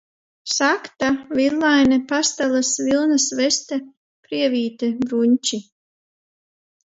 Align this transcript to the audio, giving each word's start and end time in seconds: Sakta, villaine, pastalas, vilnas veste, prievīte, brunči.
Sakta, 0.51 1.09
villaine, 1.39 1.99
pastalas, 2.11 2.71
vilnas 2.87 3.27
veste, 3.41 3.79
prievīte, 4.29 4.89
brunči. 5.03 5.61